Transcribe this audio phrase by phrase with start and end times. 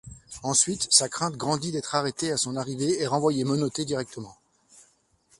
[0.41, 4.35] Ensuite, sa crainte grandit d'être arrêté à son arrivée, et renvoyé menotté directement.